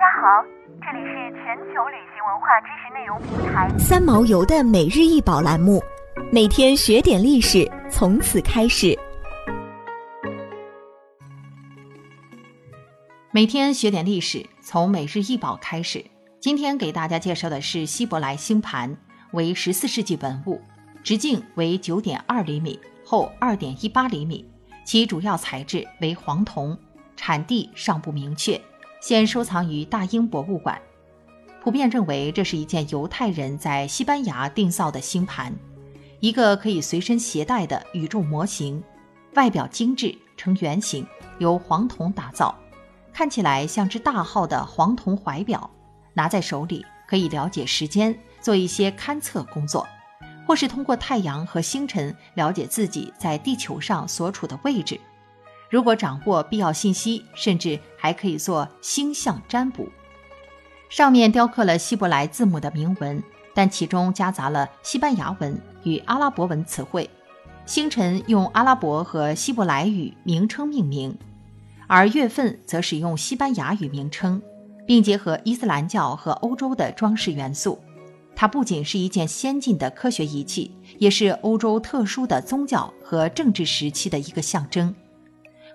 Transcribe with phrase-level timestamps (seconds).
[0.00, 0.42] 家好，
[0.80, 5.78] 这里是全球旅行文化知识内容平台三毛游的每日一宝栏目，
[6.32, 8.98] 每天学点历史，从此开始。
[13.30, 16.02] 每天学点历史，从每日一宝开始。
[16.40, 18.96] 今天给大家介绍的是希伯来星盘，
[19.32, 20.62] 为十四世纪文物，
[21.04, 24.50] 直径为九点二厘米，厚二点一八厘米，
[24.82, 26.78] 其主要材质为黄铜，
[27.16, 28.58] 产地尚不明确，
[29.00, 30.80] 现收藏于大英博物馆。
[31.62, 35.54] 普遍认为这是一件犹太人在西班牙定造的星盘，
[36.20, 38.82] 一个可以随身携带的宇宙模型，
[39.34, 41.06] 外表精致，呈圆形，
[41.38, 42.54] 由黄铜打造。
[43.12, 45.68] 看起来像只大号的黄铜怀表，
[46.14, 49.86] 拿在手里可以了解时间，做一些勘测工作，
[50.46, 55.00] 或是通过太阳和星辰了解自己在地球上所处的位置。
[55.70, 59.88] 如果掌握必要信息，甚至还可以做星象占卜。
[60.88, 63.22] 上面雕刻了希伯来字母的铭文，
[63.54, 67.08] 但其中夹杂了西班牙文与阿拉伯文词汇。
[67.64, 71.16] 星辰用阿拉伯和希伯来语名称命名。
[71.86, 74.42] 而月份则使用西班牙语名称，
[74.84, 77.78] 并结合伊斯兰教和欧洲的装饰元素。
[78.34, 84.92] 它不仅是一件先进的科学仪器，也是欧洲特殊的宗教和政治时期的一个象征。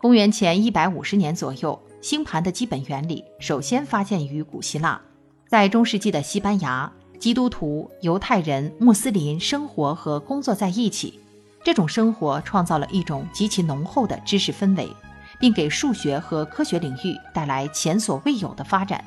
[0.00, 4.98] 公元前一百五十年左右，星盘的基本原理首先发现于古希腊。
[5.46, 11.20] 在中世纪的西班牙，基督徒、犹太人、穆斯林生活和工作在一起，
[11.62, 14.88] 这种生活创造了一种极其浓厚的知识氛围。
[15.38, 19.02] 并给数学和科学领域带来前所未有的发展。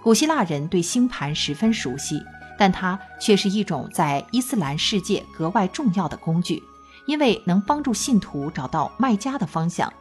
[0.00, 2.22] 古希腊人对星盘十分熟悉，
[2.56, 6.62] 但它却是一种在伊斯兰世界格外重要的工具，
[7.06, 9.92] 因为能帮助信徒找到卖家的方向。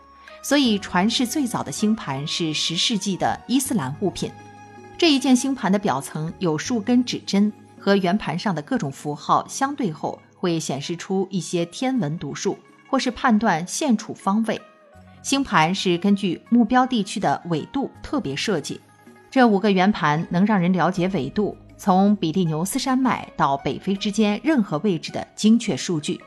[0.46, 4.32] 所以，传世最早的星盘是十世纪的伊斯兰物品。
[4.96, 14.62] 这一件星盘的表层有数根指针，和圆盘上的各种符号相对后，会显示出一些天文读数，或是判断现处方位。
[15.24, 18.80] 星盘是根据目标地区的纬度特别设计，
[19.32, 26.22] 这五个圆盘能让人了解纬度，从比利牛斯山脉到北非之间任何位置的精确数据。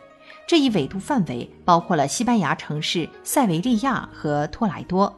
[0.48, 5.14] 这一纬度范围包括了西班牙城市塞维利亚和托莱多。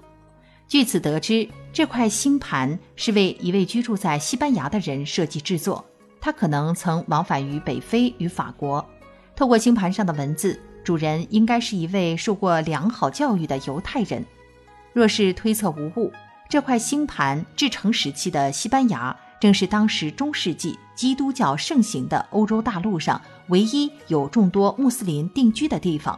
[0.67, 5.85] 据此得知，这块星盘是为一位居住在西班牙的人设计制作，
[6.21, 8.85] 他可能曾往返于北非与法国。
[9.37, 10.61] 透过星盘上的文字。
[10.83, 14.25] 主人应该是一位受过良好教育的犹太人。
[14.95, 16.11] 若是推测无误，
[16.49, 26.17] 这块星盘制成时期的西班牙，正是当时中世纪基督教盛行的欧洲大陆上唯一有众多穆斯林定居的地方。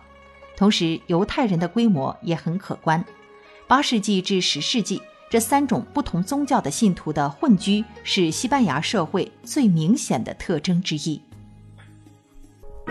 [0.56, 3.03] 同时，犹太人的规模也很可观。
[3.66, 5.00] 八世纪至十世纪，
[5.31, 11.21] 这三种不同宗教的信徒的混居是西班牙社会最明显的特征之一。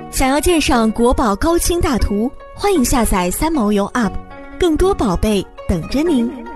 [0.10, 4.14] 想要鉴赏国宝高清大图，欢迎下载三毛游 App，
[4.60, 6.51] 更多宝贝等着您。